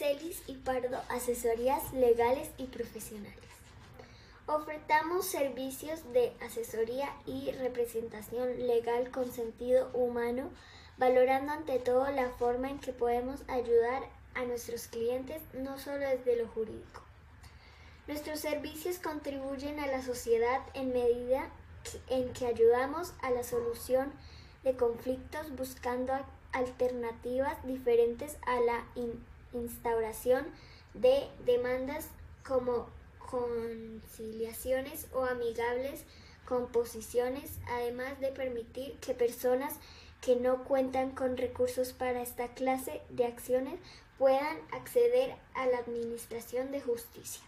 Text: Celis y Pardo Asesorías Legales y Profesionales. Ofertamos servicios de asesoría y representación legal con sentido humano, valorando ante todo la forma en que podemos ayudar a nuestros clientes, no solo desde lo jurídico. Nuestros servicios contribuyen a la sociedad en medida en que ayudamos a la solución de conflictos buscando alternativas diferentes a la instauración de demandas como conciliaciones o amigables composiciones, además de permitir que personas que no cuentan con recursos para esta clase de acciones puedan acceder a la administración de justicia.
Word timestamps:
Celis 0.00 0.42
y 0.46 0.54
Pardo 0.54 0.98
Asesorías 1.10 1.92
Legales 1.92 2.48
y 2.56 2.64
Profesionales. 2.68 3.36
Ofertamos 4.46 5.26
servicios 5.26 6.10
de 6.14 6.32
asesoría 6.40 7.12
y 7.26 7.50
representación 7.52 8.66
legal 8.66 9.10
con 9.10 9.30
sentido 9.30 9.90
humano, 9.92 10.48
valorando 10.96 11.52
ante 11.52 11.78
todo 11.80 12.10
la 12.12 12.30
forma 12.30 12.70
en 12.70 12.78
que 12.78 12.94
podemos 12.94 13.42
ayudar 13.46 14.04
a 14.34 14.44
nuestros 14.46 14.86
clientes, 14.86 15.42
no 15.52 15.78
solo 15.78 15.98
desde 15.98 16.36
lo 16.36 16.48
jurídico. 16.48 17.02
Nuestros 18.08 18.40
servicios 18.40 19.00
contribuyen 19.00 19.80
a 19.80 19.86
la 19.86 20.00
sociedad 20.00 20.62
en 20.72 20.94
medida 20.94 21.50
en 22.08 22.32
que 22.32 22.46
ayudamos 22.46 23.12
a 23.20 23.30
la 23.32 23.42
solución 23.42 24.14
de 24.64 24.74
conflictos 24.76 25.54
buscando 25.56 26.14
alternativas 26.52 27.62
diferentes 27.66 28.38
a 28.46 28.60
la 28.60 28.86
instauración 29.52 30.46
de 30.94 31.28
demandas 31.44 32.08
como 32.46 32.88
conciliaciones 33.18 35.06
o 35.12 35.24
amigables 35.24 36.04
composiciones, 36.44 37.58
además 37.68 38.18
de 38.20 38.28
permitir 38.28 38.94
que 39.00 39.14
personas 39.14 39.74
que 40.20 40.36
no 40.36 40.64
cuentan 40.64 41.12
con 41.12 41.36
recursos 41.36 41.92
para 41.92 42.22
esta 42.22 42.48
clase 42.48 43.00
de 43.08 43.24
acciones 43.24 43.78
puedan 44.18 44.58
acceder 44.72 45.34
a 45.54 45.66
la 45.66 45.78
administración 45.78 46.72
de 46.72 46.80
justicia. 46.80 47.42